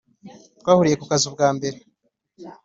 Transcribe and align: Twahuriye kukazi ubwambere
Twahuriye 0.59 0.95
kukazi 1.01 1.23
ubwambere 1.27 1.77